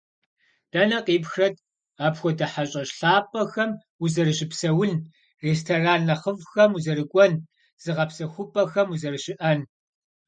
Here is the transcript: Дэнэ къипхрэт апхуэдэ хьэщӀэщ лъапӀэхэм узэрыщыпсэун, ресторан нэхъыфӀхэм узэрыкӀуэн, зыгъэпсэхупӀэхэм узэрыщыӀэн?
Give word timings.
Дэнэ 0.71 0.99
къипхрэт 1.05 1.55
апхуэдэ 2.05 2.45
хьэщӀэщ 2.51 2.89
лъапӀэхэм 2.99 3.71
узэрыщыпсэун, 4.03 4.93
ресторан 5.45 6.01
нэхъыфӀхэм 6.07 6.71
узэрыкӀуэн, 6.77 7.33
зыгъэпсэхупӀэхэм 7.83 8.87
узэрыщыӀэн? 8.93 9.59